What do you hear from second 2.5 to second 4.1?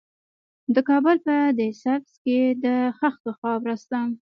د خښتو خاوره شته.